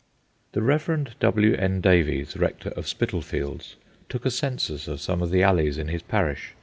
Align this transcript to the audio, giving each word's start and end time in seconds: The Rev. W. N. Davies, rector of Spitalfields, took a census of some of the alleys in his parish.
The 0.53 0.63
Rev. 0.63 1.13
W. 1.19 1.53
N. 1.53 1.79
Davies, 1.79 2.35
rector 2.35 2.69
of 2.69 2.87
Spitalfields, 2.87 3.75
took 4.09 4.25
a 4.25 4.31
census 4.31 4.87
of 4.87 4.99
some 4.99 5.21
of 5.21 5.29
the 5.29 5.43
alleys 5.43 5.77
in 5.77 5.89
his 5.89 6.01
parish. 6.01 6.53